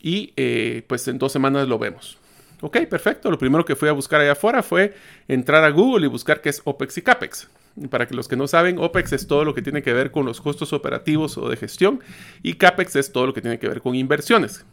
[0.00, 2.19] Y eh, pues en dos semanas lo vemos.
[2.60, 3.30] Ok, perfecto.
[3.30, 4.94] Lo primero que fui a buscar allá afuera fue
[5.28, 7.48] entrar a Google y buscar qué es OPEX y CAPEX.
[7.88, 10.26] Para que los que no saben, OPEX es todo lo que tiene que ver con
[10.26, 12.00] los costos operativos o de gestión
[12.42, 14.64] y CAPEX es todo lo que tiene que ver con inversiones.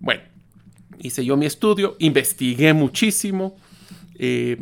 [0.00, 0.22] Bueno,
[0.98, 3.56] hice yo mi estudio, investigué muchísimo,
[4.18, 4.58] eh,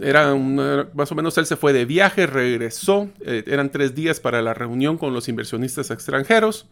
[0.00, 4.40] era más o menos él se fue de viaje, regresó, eh, eran tres días para
[4.40, 6.66] la reunión con los inversionistas extranjeros.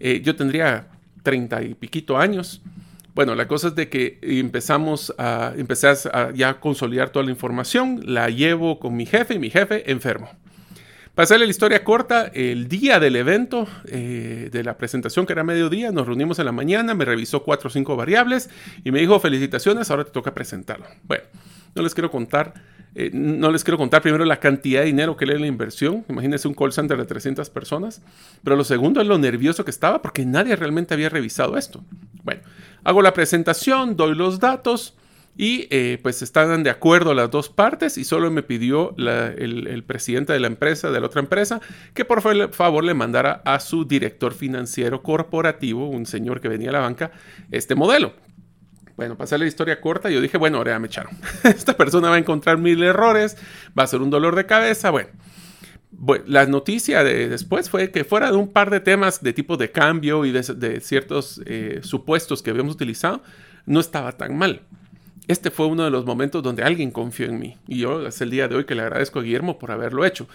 [0.00, 0.88] Eh, yo tendría
[1.22, 2.62] treinta y piquito años.
[3.14, 8.00] Bueno, la cosa es de que empezamos a, empecé a ya consolidar toda la información,
[8.04, 10.30] la llevo con mi jefe y mi jefe enfermo.
[11.14, 15.92] Para la historia corta, el día del evento, eh, de la presentación que era mediodía,
[15.92, 18.48] nos reunimos en la mañana, me revisó cuatro o cinco variables
[18.82, 20.86] y me dijo felicitaciones, ahora te toca presentarlo.
[21.02, 21.24] Bueno,
[21.74, 22.54] no les quiero contar,
[22.94, 26.46] eh, no les quiero contar primero la cantidad de dinero que le la inversión, imagínense
[26.46, 28.02] un call center de 300 personas,
[28.44, 31.82] pero lo segundo es lo nervioso que estaba porque nadie realmente había revisado esto.
[32.22, 32.42] Bueno,
[32.84, 34.94] hago la presentación, doy los datos,
[35.36, 40.32] y eh, pues están de acuerdo las dos partes y solo me pidió el, presidente
[40.32, 41.60] de la empresa, de la otra empresa,
[41.94, 42.20] que por
[42.52, 47.12] favor le mandara a su director financiero corporativo, un señor que venía a la banca,
[47.50, 48.12] este modelo.
[49.02, 51.12] Bueno, pasé la historia corta, yo dije, bueno, ahora me echaron.
[51.42, 53.36] Esta persona va a encontrar mil errores,
[53.76, 55.08] va a ser un dolor de cabeza, bueno.
[56.26, 59.72] la noticia de después fue que fuera de un par de temas de tipo de
[59.72, 63.24] cambio y de, ciertos eh, supuestos que habíamos utilizado,
[63.66, 64.62] no estaba tan mal
[65.28, 67.56] este fue uno de los momentos donde alguien confió en mí.
[67.68, 70.26] Y yo es el día de hoy que le agradezco a Guillermo por haberlo hecho.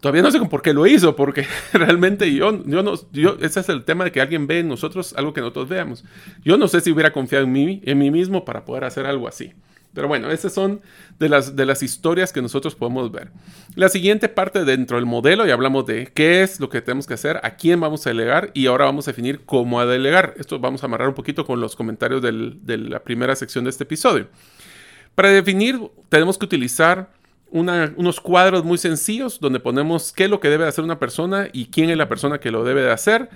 [0.00, 3.68] Todavía no sé por qué lo hizo, porque realmente yo, yo no, yo, ese es
[3.68, 6.04] el tema de que alguien ve en nosotros algo que nosotros veamos.
[6.44, 9.26] Yo no sé si hubiera confiado en mí, en mí mismo para poder hacer algo
[9.26, 9.52] así.
[9.94, 10.82] Pero bueno, esas son
[11.18, 13.30] de las, de las historias que nosotros podemos ver.
[13.76, 17.14] La siguiente parte dentro del modelo, y hablamos de qué es lo que tenemos que
[17.14, 20.34] hacer, a quién vamos a delegar y ahora vamos a definir cómo a delegar.
[20.36, 23.84] Esto vamos a amarrar un poquito con los comentarios de la primera sección de este
[23.84, 24.28] episodio.
[25.14, 25.80] Para definir,
[26.10, 27.08] tenemos que utilizar
[27.56, 31.66] unos cuadros muy sencillos donde ponemos qué es lo que debe hacer una persona y
[31.66, 33.30] quién es la persona que lo debe de hacer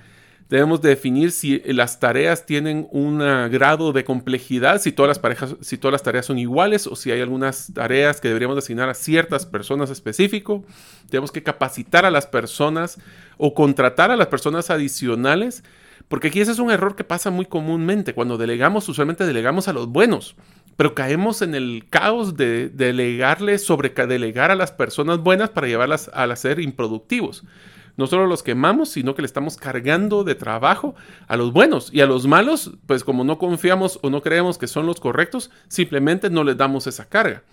[0.51, 5.77] Debemos definir si las tareas tienen un grado de complejidad, si todas las parejas, si
[5.77, 9.45] todas las tareas son iguales o si hay algunas tareas que deberíamos asignar a ciertas
[9.45, 10.65] personas específico.
[11.09, 12.99] Tenemos que capacitar a las personas
[13.37, 15.63] o contratar a las personas adicionales,
[16.09, 18.13] porque aquí ese es un error que pasa muy comúnmente.
[18.13, 20.35] Cuando delegamos, usualmente delegamos a los buenos,
[20.81, 26.09] pero caemos en el caos de delegarle, sobre delegar a las personas buenas para llevarlas
[26.11, 27.43] a ser improductivos
[27.97, 30.95] no solo los quemamos, sino que le estamos cargando de trabajo
[31.27, 34.65] a los buenos y a los malos, pues como no confiamos o no creemos que
[34.65, 37.43] son los correctos, simplemente no les damos esa carga.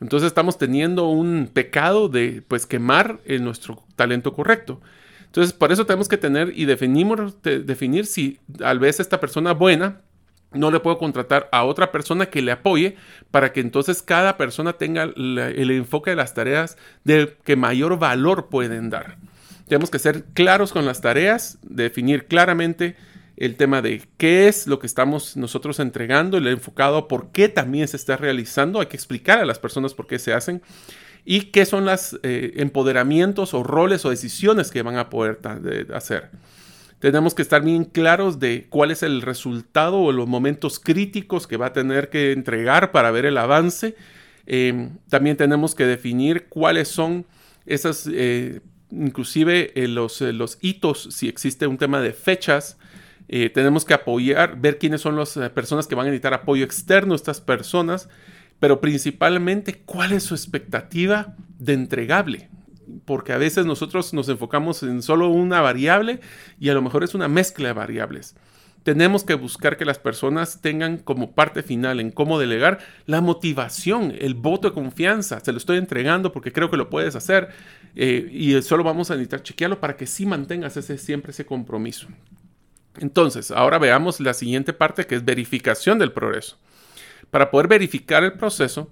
[0.00, 4.80] Entonces estamos teniendo un pecado de pues quemar en nuestro talento correcto.
[5.26, 10.00] Entonces por eso tenemos que tener y definimos, definir si tal vez esta persona buena
[10.54, 12.96] no le puedo contratar a otra persona que le apoye
[13.30, 18.48] para que entonces cada persona tenga el enfoque de las tareas de que mayor valor
[18.48, 19.16] pueden dar.
[19.68, 22.96] Tenemos que ser claros con las tareas, definir claramente
[23.36, 27.88] el tema de qué es lo que estamos nosotros entregando, el enfocado por qué también
[27.88, 28.80] se está realizando.
[28.80, 30.62] Hay que explicar a las personas por qué se hacen
[31.24, 35.38] y qué son los eh, empoderamientos o roles o decisiones que van a poder
[35.94, 36.30] hacer.
[37.02, 41.56] Tenemos que estar bien claros de cuál es el resultado o los momentos críticos que
[41.56, 43.96] va a tener que entregar para ver el avance.
[44.46, 47.26] Em, también tenemos que definir cuáles son
[47.66, 48.60] esas eh,
[48.92, 52.78] inclusive eh, los, eh, los, hitos, si existe un tema de fechas,
[53.54, 57.40] tenemos que apoyar, ver quiénes son las personas que van a necesitar apoyo externo, estas
[57.40, 58.10] personas,
[58.60, 62.50] pero principalmente cuál es su expectativa de entregable.
[63.04, 66.20] Porque a veces nosotros nos enfocamos en solo una variable
[66.58, 68.34] y a lo mejor es una mezcla de variables
[68.82, 74.14] tenemos que buscar que las personas tengan como parte final en cómo delegar la motivación,
[74.18, 75.40] el voto de confianza.
[75.40, 77.50] Se lo estoy entregando porque creo que lo puedes hacer
[77.94, 82.08] eh, y solo vamos a necesitar chequearlo para que sí mantengas ese, siempre ese compromiso.
[82.98, 86.58] Entonces, ahora veamos la siguiente parte que es verificación del progreso.
[87.30, 88.90] Para poder verificar el proceso,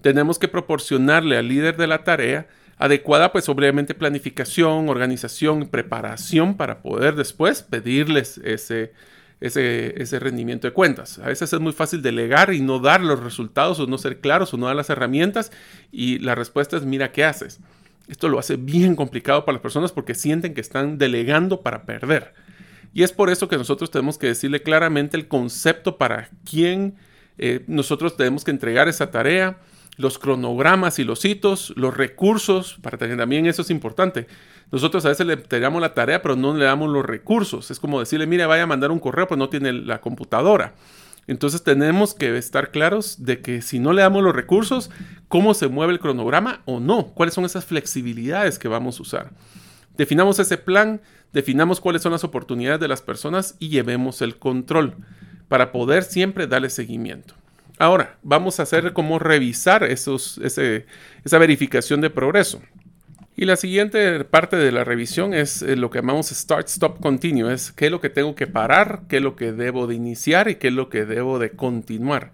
[0.00, 2.48] tenemos que proporcionarle al líder de la tarea
[2.82, 8.92] adecuada, pues obviamente planificación, organización, preparación para poder después pedirles ese,
[9.40, 11.20] ese, rendimiento de cuentas.
[11.20, 14.52] A veces es muy fácil delegar y no dar los resultados o no ser claros
[14.52, 15.52] o no dar las herramientas
[15.92, 17.60] y la respuesta es mira qué haces.
[18.08, 22.34] Esto lo hace bien complicado para las personas porque sienten que están delegando para perder.
[22.92, 26.96] Y es por eso que nosotros tenemos que decirle claramente el concepto para quién
[27.38, 29.58] eh, nosotros tenemos que entregar esa tarea,
[29.96, 34.26] los cronogramas y los hitos, los recursos, para que también eso es importante.
[34.70, 37.70] Nosotros a veces le entregamos la tarea, pero no le damos los recursos.
[37.70, 40.74] Es como decirle, mire, vaya a mandar un correo, pero no tiene la computadora.
[41.26, 44.90] Entonces tenemos que estar claros de que si no le damos los recursos,
[45.28, 49.30] cómo se mueve el cronograma o no, cuáles son esas flexibilidades que vamos a usar.
[49.96, 51.00] Definamos ese plan,
[51.32, 54.96] definamos cuáles son las oportunidades de las personas y llevemos el control
[55.48, 57.34] para poder siempre darle seguimiento.
[57.82, 62.62] Ahora, vamos a hacer como revisar esos, esa verificación de progreso.
[63.36, 67.52] Y la siguiente parte de la revisión es eh, lo que llamamos Start, Stop, Continue.
[67.52, 70.48] Es qué es lo que tengo que parar, qué es lo que debo de iniciar
[70.48, 72.30] y qué es lo que debo de continuar.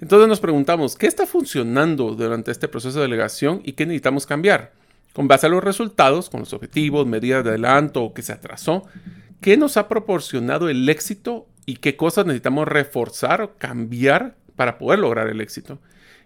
[0.00, 4.72] Entonces nos preguntamos, ¿qué está funcionando durante este proceso de delegación y qué necesitamos cambiar?
[5.12, 8.84] Con base a los resultados, con los objetivos, medidas de adelanto o que se atrasó,
[9.42, 14.98] ¿qué nos ha proporcionado el éxito y qué cosas necesitamos reforzar o cambiar para poder
[14.98, 15.78] lograr el éxito?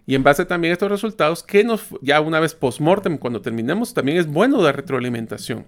[0.05, 3.93] Y en base también a estos resultados, que nos, ya una vez post-mortem, cuando terminemos,
[3.93, 5.65] también es bueno dar retroalimentación.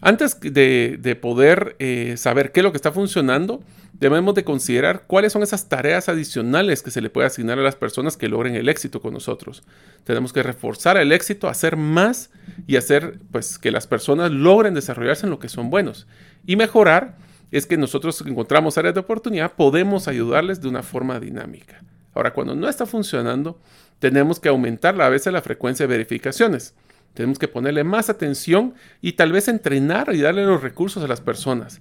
[0.00, 3.62] Antes de, poder eh, saber qué es lo que está funcionando,
[3.92, 7.76] debemos de considerar cuáles son esas tareas adicionales que se le puede asignar a las
[7.76, 9.64] personas que logren el éxito con nosotros.
[10.04, 12.30] Tenemos que reforzar el éxito, hacer más
[12.66, 16.06] y hacer pues que las personas logren desarrollarse en lo que son buenos.
[16.46, 17.18] Y mejorar
[17.56, 21.82] es que nosotros encontramos áreas de oportunidad, podemos ayudarles de una forma dinámica.
[22.14, 23.60] Ahora, cuando no está funcionando,
[23.98, 26.74] tenemos que aumentar a veces la frecuencia de verificaciones.
[27.14, 31.20] Tenemos que ponerle más atención y tal vez entrenar y darle los recursos a las
[31.20, 31.80] personas.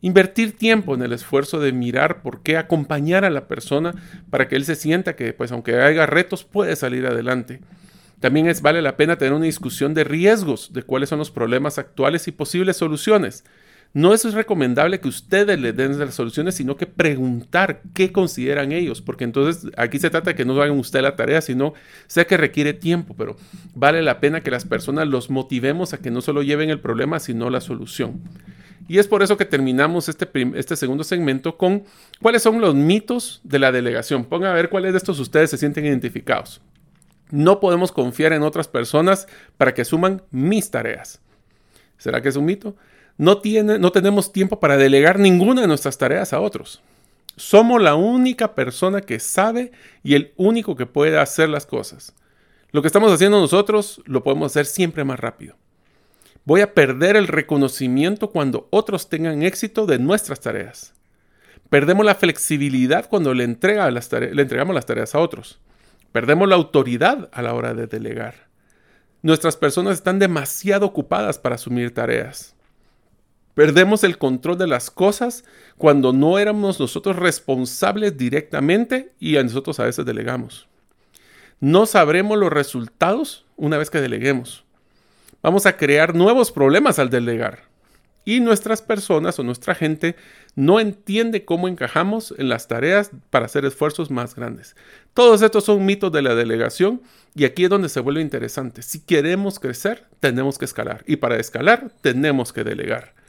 [0.00, 3.94] Invertir tiempo en el esfuerzo de mirar por qué acompañar a la persona
[4.30, 7.60] para que él se sienta que, pues, aunque haya retos, puede salir adelante.
[8.18, 11.78] También es, vale la pena tener una discusión de riesgos, de cuáles son los problemas
[11.78, 13.44] actuales y posibles soluciones.
[13.94, 19.02] No es recomendable que ustedes le den las soluciones, sino que preguntar qué consideran ellos,
[19.02, 21.74] porque entonces aquí se trata de que no hagan usted la tarea, sino
[22.06, 23.36] sé que requiere tiempo, pero
[23.74, 27.20] vale la pena que las personas los motivemos a que no solo lleven el problema,
[27.20, 28.22] sino la solución.
[28.88, 31.84] Y es por eso que terminamos este, este segundo segmento con
[32.20, 34.24] cuáles son los mitos de la delegación.
[34.24, 36.62] Pongan a ver cuáles de estos ustedes se sienten identificados.
[37.30, 41.20] No podemos confiar en otras personas para que asuman mis tareas.
[41.98, 42.74] ¿Será que es un mito?
[43.18, 43.40] No,
[43.92, 46.82] tenemos tiempo para delegar ninguna de nuestras tareas a otros.
[47.36, 49.72] Somos la única persona que sabe
[50.02, 52.14] y el único que puede hacer las cosas.
[52.72, 55.56] Lo que estamos haciendo nosotros lo podemos hacer siempre más rápido.
[56.44, 60.92] Voy a perder el reconocimiento cuando otros tengan éxito de nuestras tareas.
[61.70, 63.94] Perdemos la flexibilidad cuando le entregamos
[64.74, 65.60] las tareas a otros.
[66.12, 68.48] Perdemos la autoridad a la hora de delegar.
[69.22, 72.54] Nuestras personas están demasiado ocupadas para asumir tareas.
[73.54, 75.44] Perdemos el control de las cosas
[75.76, 80.68] cuando no éramos nosotros responsables directamente y a nosotros a veces delegamos.
[81.60, 84.64] No sabremos los resultados una vez que deleguemos.
[85.42, 87.70] Vamos a crear nuevos problemas al delegar.
[88.24, 90.14] Y nuestras personas o nuestra gente
[90.54, 94.76] no entiende cómo encajamos en las tareas para hacer esfuerzos más grandes.
[95.12, 97.02] Todos estos son mitos de la delegación
[97.34, 98.82] y aquí es donde se vuelve interesante.
[98.82, 101.02] Si queremos crecer, tenemos que escalar.
[101.06, 103.21] Y para escalar, tenemos que delegar.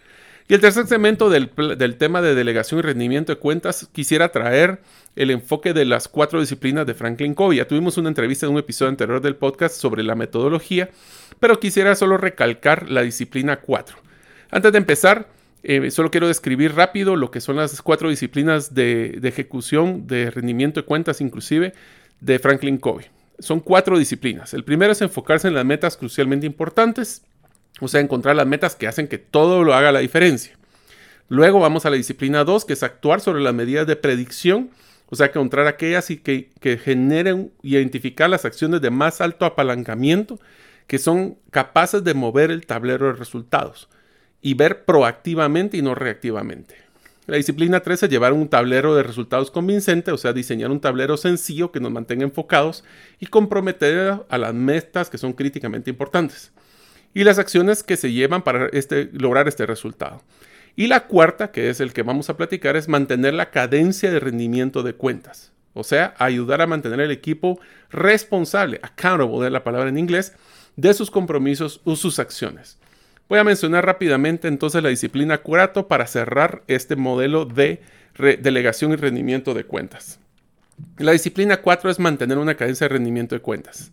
[0.48, 1.50] Y el tercer segmento del,
[1.98, 4.82] tema de delegación y rendimiento de cuentas, quisiera traer
[5.16, 7.60] el enfoque de las cuatro disciplinas de Franklin Covey.
[7.60, 10.90] Ya tuvimos una entrevista en un episodio anterior del podcast sobre la metodología,
[11.40, 13.98] pero quisiera solo recalcar la disciplina 4.
[14.52, 15.30] Antes de empezar,
[15.64, 20.30] eh, solo quiero describir rápido lo que son las cuatro disciplinas de, de ejecución, de
[20.30, 21.74] rendimiento de cuentas inclusive,
[22.20, 23.06] de Franklin Covey.
[23.40, 24.54] Son cuatro disciplinas.
[24.54, 27.24] El primero es enfocarse en las metas crucialmente importantes.
[27.80, 30.58] O sea, encontrar las metas que hacen que todo lo haga la diferencia.
[31.30, 34.70] Luego vamos a la disciplina 2, que es actuar sobre las medidas de predicción,
[35.10, 39.46] o sea, encontrar aquellas y que, que generen y identificar las acciones de más alto
[39.46, 40.40] apalancamiento
[40.88, 43.90] que son capaces de mover el tablero de resultados
[44.42, 46.76] y ver proactivamente y no reactivamente.
[47.26, 51.16] La disciplina 3 es llevar un tablero de resultados convincente, o sea, diseñar un tablero
[51.16, 52.84] sencillo que nos mantenga enfocados
[53.20, 56.52] y comprometer a las metas que son críticamente importantes
[57.14, 60.22] y las acciones que se llevan para este, lograr este resultado.
[60.76, 64.20] Y la cuarta, que es el que vamos a platicar, es mantener la cadencia de
[64.20, 65.52] rendimiento de cuentas.
[65.74, 70.34] O sea, ayudar a mantener el equipo responsable, accountable de la palabra en inglés,
[70.76, 72.78] de sus compromisos o sus acciones.
[73.30, 77.82] Voy a mencionar rápidamente entonces la disciplina curato para cerrar este modelo de
[78.18, 80.20] delegación y rendimiento de cuentas.
[80.98, 83.92] La disciplina 4 es mantener una cadencia de rendimiento de cuentas.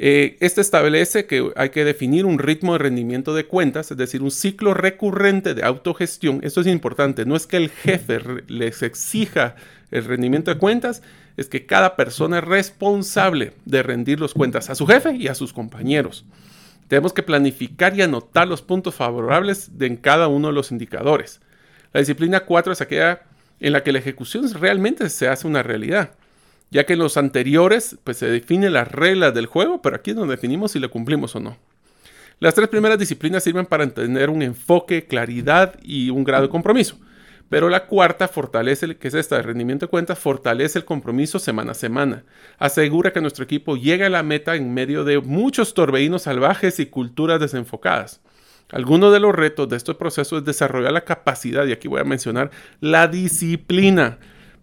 [0.00, 4.22] Eh, este establece que hay que definir un ritmo de rendimiento de cuentas, es decir,
[4.22, 6.38] un ciclo recurrente de autogestión.
[6.44, 9.56] Esto es importante, no es que el jefe les exija
[9.90, 11.02] el rendimiento de cuentas,
[11.36, 15.34] es que cada persona es responsable de rendir los cuentas a su jefe y a
[15.34, 16.24] sus compañeros.
[16.86, 21.40] Tenemos que planificar y anotar los puntos favorables de en cada uno de los indicadores.
[21.92, 23.22] La disciplina 4 es aquella
[23.58, 26.12] en la que la ejecución realmente se hace una realidad
[26.70, 30.28] ya que en los anteriores pues se definen las reglas del juego, pero aquí es
[30.28, 31.56] definimos si le cumplimos o no.
[32.40, 36.98] Las tres primeras disciplinas sirven para tener un enfoque, claridad y un grado de compromiso.
[37.48, 41.72] Pero la cuarta fortalece, que es esta de rendimiento de cuentas, fortalece el compromiso semana
[41.72, 42.24] a semana.
[42.58, 46.86] Asegura que nuestro equipo llegue a la meta en medio de muchos torbellinos salvajes y
[46.86, 48.20] culturas desenfocadas.
[48.70, 52.04] Algunos de los retos de este proceso es desarrollar la capacidad, y aquí voy a
[52.04, 52.50] mencionar
[52.80, 54.18] la disciplina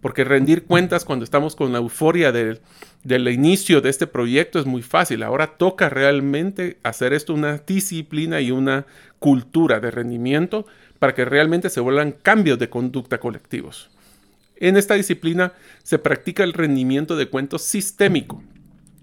[0.06, 2.60] porque rendir cuentas cuando estamos con la euforia del,
[3.02, 5.24] del inicio de este proyecto es muy fácil.
[5.24, 8.86] Ahora toca realmente hacer esto una disciplina y una
[9.18, 10.64] cultura de rendimiento
[11.00, 13.90] para que realmente se vuelvan cambios de conducta colectivos.
[14.54, 18.44] En esta disciplina se practica el rendimiento de cuentos sistémico,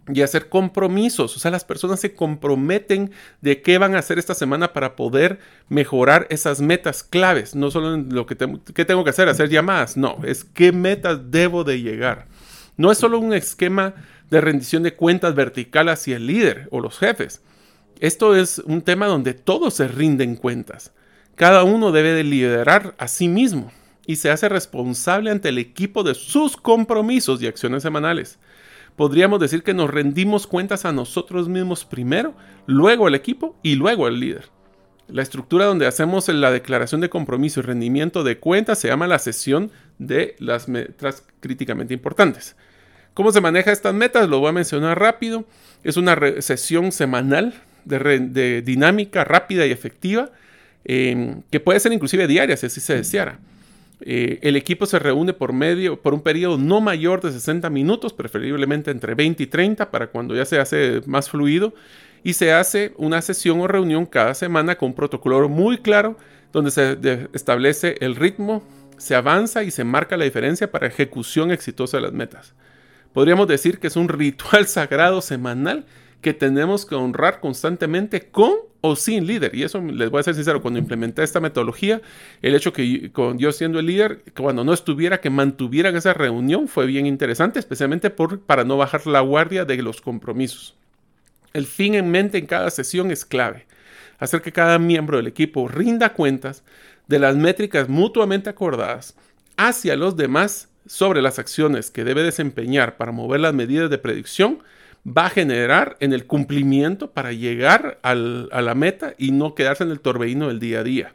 [0.07, 1.35] y hacer compromisos.
[1.35, 5.39] O sea, las personas se comprometen de qué van a hacer esta semana para poder
[5.69, 7.55] mejorar esas metas claves.
[7.55, 9.95] No solo en lo que, tengo que hacer, hacer llamadas.
[9.95, 12.27] No, es qué metas debo de llegar.
[12.75, 13.93] No es solo un esquema
[14.29, 17.41] de rendición de cuentas vertical hacia el líder o los jefes.
[17.99, 20.91] Esto es un tema donde todos se rinden cuentas.
[21.35, 23.71] Cada uno debe de liderar a sí mismo
[24.05, 28.37] y se hace responsable ante el equipo de sus compromisos y acciones semanales
[28.95, 32.33] podríamos decir que nos rendimos cuentas a nosotros mismos primero,
[32.65, 34.49] luego al equipo y luego al líder.
[35.07, 39.19] La estructura donde hacemos la declaración de compromiso y rendimiento de cuentas se llama la
[39.19, 42.55] sesión de las metas críticamente importantes.
[43.13, 44.29] ¿Cómo se maneja estas metas?
[44.29, 45.45] Lo voy a mencionar rápido.
[45.83, 47.53] Es una sesión semanal
[47.85, 50.31] de, dinámica rápida y efectiva,
[50.85, 53.39] eh, que puede ser inclusive diaria si así se deseara.
[54.05, 58.13] Eh, el equipo se reúne por medio, por un periodo no mayor de 60 minutos,
[58.13, 61.73] preferiblemente entre 20 y 30 para cuando ya se hace más fluido.
[62.23, 66.17] Y se hace una sesión o reunión cada semana con un protocolo muy claro
[66.53, 66.97] donde se
[67.33, 68.63] establece el ritmo,
[68.97, 72.53] se avanza y se marca la diferencia para ejecución exitosa de las metas.
[73.11, 75.85] Podríamos decir que es un ritual sagrado semanal
[76.23, 79.53] que tenemos que honrar constantemente con o sin líder.
[79.53, 82.01] Y eso les voy a ser sincero, cuando implementé esta metodología,
[82.41, 86.67] el hecho que con yo siendo el líder, cuando no estuviera, que mantuvieran esa reunión
[86.67, 90.75] fue bien interesante, especialmente por, para no bajar la guardia de los compromisos.
[91.53, 93.67] El fin en mente en cada sesión es clave.
[94.17, 96.63] Hacer que cada miembro del equipo rinda cuentas
[97.07, 99.15] de las métricas mutuamente acordadas
[99.55, 104.59] hacia los demás sobre las acciones que debe desempeñar para mover las medidas de predicción
[105.05, 109.91] va a generar en el cumplimiento para llegar a la meta y no quedarse en
[109.91, 111.13] el torbellino del día a día.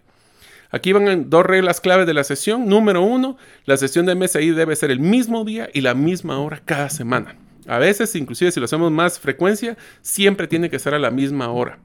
[0.70, 2.68] Aquí van dos reglas claves de la sesión.
[2.68, 6.60] Número uno, la sesión de MSI debe ser el mismo día y la misma hora
[6.64, 7.36] cada semana.
[7.66, 11.50] A veces, inclusive si lo hacemos más frecuencia, siempre tiene que ser a la misma
[11.50, 11.78] hora.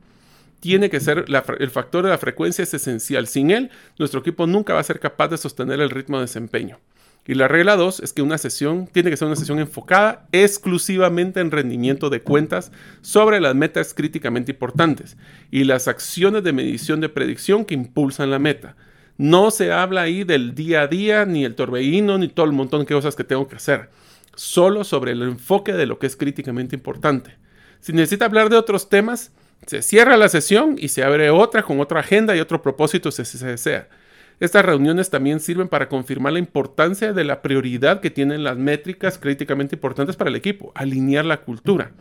[0.60, 3.28] Tiene que ser el factor de la frecuencia es esencial.
[3.28, 6.80] Sin él, nuestro equipo nunca va a ser capaz de sostener el ritmo de desempeño.
[7.26, 11.40] Y la regla 2 es que una sesión tiene que ser una sesión enfocada exclusivamente
[11.40, 12.72] en rendimiento de cuentas
[13.02, 15.16] sobre las metas críticamente importantes
[15.50, 18.76] y las acciones de medición de predicción que impulsan la meta.
[19.18, 22.82] No se habla ahí del día a día, ni el torbellino, ni todo el montón
[22.82, 23.90] de cosas que tengo que hacer.
[24.36, 27.38] Solo sobre el enfoque de lo que es críticamente importante.
[27.80, 29.32] Si necesita hablar de otros temas,
[29.66, 33.24] se cierra la sesión y se abre otra con otra agenda y otro propósito si
[33.24, 33.88] se desea.
[34.40, 39.18] Estas reuniones también sirven para confirmar la importancia de la prioridad que tienen las métricas
[39.18, 41.92] críticamente importantes para el equipo, alinear la cultura.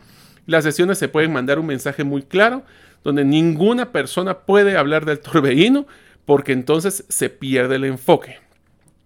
[0.45, 2.63] Las sesiones se pueden mandar un mensaje muy claro,
[3.03, 5.85] donde ninguna persona puede hablar del torbellino,
[6.25, 8.37] porque entonces se pierde el enfoque.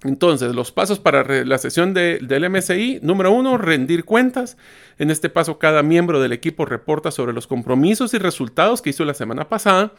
[0.04, 4.56] Entonces, los pasos para la sesión del MSI, número uno, rendir cuentas.
[5.00, 9.06] En este paso, cada miembro del equipo reporta sobre los compromisos y resultados que hizo
[9.06, 9.94] la semana pasada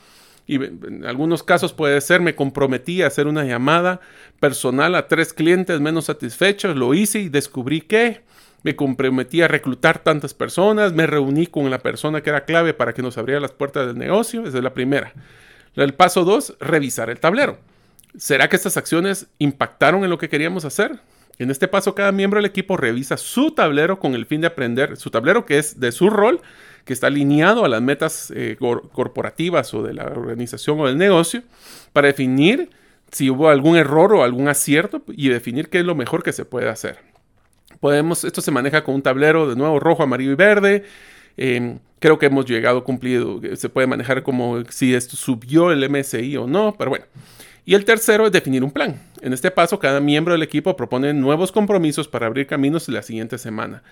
[0.49, 4.01] y en algunos casos puede ser, me comprometí a hacer una llamada
[4.41, 8.23] personal a tres clientes menos satisfechos, lo hice y descubrí que
[8.63, 12.95] me comprometí a reclutar tantas personas, me reuní con la persona que era clave para
[12.95, 15.13] que nos abriera las puertas del negocio, esa es la primera.
[15.77, 17.59] El paso dos, revisar el tablero.
[18.17, 20.99] ¿Será que estas acciones impactaron en lo que queríamos hacer?
[21.39, 24.97] En este paso, cada miembro del equipo revisa su tablero con el fin de aprender,
[24.97, 26.41] su tablero que es de su rol,
[26.85, 31.43] que está alineado a las metas eh, corporativas o de la organización o del negocio,
[31.93, 32.71] para definir
[33.11, 36.45] si hubo algún error o algún acierto y definir qué es lo mejor que se
[36.45, 36.99] puede hacer.
[37.81, 40.85] Podemos, esto se maneja con un tablero de nuevo rojo, amarillo y verde.
[41.37, 43.41] Em, creo que hemos llegado cumplido.
[43.55, 47.05] Se puede manejar como si esto subió el MSI o no, pero bueno.
[47.65, 49.01] Y el tercero es definir un plan.
[49.21, 53.37] En este paso, cada miembro del equipo propone nuevos compromisos para abrir caminos la siguiente
[53.37, 53.83] semana.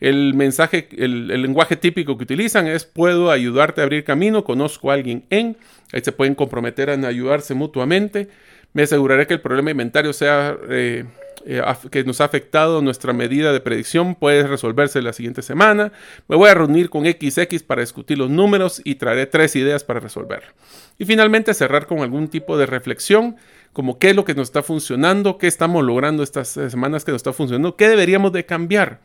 [0.00, 4.94] El mensaje, el, lenguaje típico que utilizan es puedo ayudarte a abrir camino, conozco a
[4.94, 5.56] alguien en,
[5.92, 8.28] ahí se pueden comprometer a ayudarse mutuamente,
[8.72, 11.04] me aseguraré que el problema inventario sea eh,
[11.46, 15.92] eh, que nos ha afectado nuestra medida de predicción puede resolverse la siguiente semana.
[16.26, 20.00] Me voy a reunir con XX para discutir los números y traeré tres ideas para
[20.00, 20.52] resolverlo.
[20.98, 23.36] Y finalmente cerrar con algún tipo de reflexión,
[23.74, 27.20] como qué es lo que nos está funcionando, qué estamos logrando estas semanas que nos
[27.20, 29.00] está funcionando, qué deberíamos de cambiar.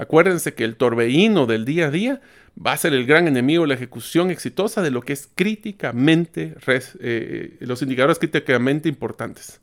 [0.00, 2.22] Acuérdense que el torbellino del día a día
[2.56, 6.54] va a ser el gran enemigo de la ejecución exitosa de lo que es críticamente,
[7.00, 9.60] eh, los indicadores críticamente importantes.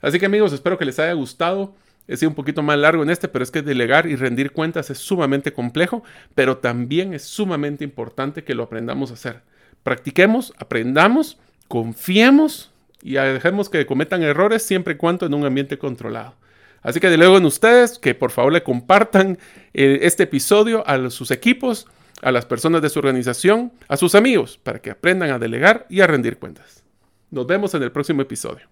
[0.00, 1.76] Así que amigos, espero que les haya gustado
[2.08, 4.90] He sido un poquito más largo en este, pero es que delegar y rendir cuentas
[4.90, 9.42] es sumamente complejo, pero también es sumamente importante que lo aprendamos a hacer.
[9.82, 12.70] Practiquemos, aprendamos, confiemos
[13.02, 16.34] y dejemos que cometan errores siempre y cuando en un ambiente controlado.
[16.82, 19.38] Así que de luego en ustedes que por favor le compartan
[19.74, 21.86] eh, este episodio a sus equipos,
[22.22, 26.00] a las personas de su organización, a sus amigos, para que aprendan a delegar y
[26.00, 26.84] a rendir cuentas.
[27.30, 28.66] Nos vemos en el próximo episodio.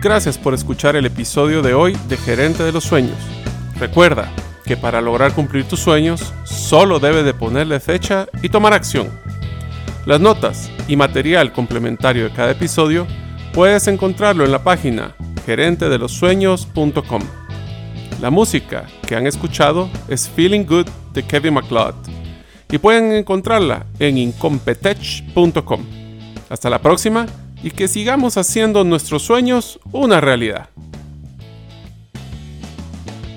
[0.00, 3.18] Gracias por escuchar el episodio de hoy de Gerente de los Sueños.
[3.80, 4.32] Recuerda
[4.64, 9.10] que para lograr cumplir tus sueños, solo debes de ponerle fecha y tomar acción.
[10.06, 13.06] Las notas y material complementario de cada episodio
[13.58, 17.22] puedes encontrarlo en la página gerentedelosueños.com.
[18.20, 21.96] La música que han escuchado es Feeling Good de Kevin MacLeod
[22.70, 25.84] y pueden encontrarla en incompetech.com.
[26.48, 27.26] Hasta la próxima
[27.60, 30.68] y que sigamos haciendo nuestros sueños una realidad.